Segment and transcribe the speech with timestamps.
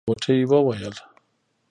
[0.07, 0.95] غوټۍ وويل.